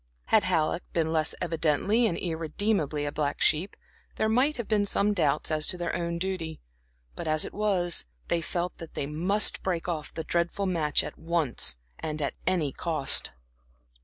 Had 0.29 0.45
Halleck 0.45 0.81
been 0.93 1.13
less 1.13 1.35
evidently 1.41 2.07
and 2.07 2.17
irredeemably 2.17 3.05
a 3.05 3.11
black 3.11 3.39
sheep, 3.39 3.77
there 4.15 4.27
might 4.27 4.57
have 4.57 4.67
been 4.67 4.83
some 4.83 5.13
doubts 5.13 5.51
as 5.51 5.67
to 5.67 5.77
their 5.77 5.95
own 5.95 6.17
duty; 6.17 6.59
but, 7.15 7.27
as 7.27 7.45
it 7.45 7.53
was, 7.53 8.05
they 8.27 8.41
felt 8.41 8.75
that 8.79 8.95
they 8.95 9.05
must 9.05 9.61
break 9.61 9.87
off 9.87 10.11
the 10.11 10.23
dreadful 10.23 10.65
match 10.65 11.03
at 11.03 11.19
once, 11.19 11.75
and 11.99 12.19
at 12.19 12.33
any 12.47 12.71
cost. 12.71 13.31